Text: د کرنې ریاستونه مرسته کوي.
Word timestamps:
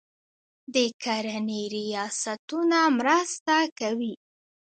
د 0.73 0.75
کرنې 1.03 1.61
ریاستونه 1.75 2.79
مرسته 2.97 3.55
کوي. 3.79 4.13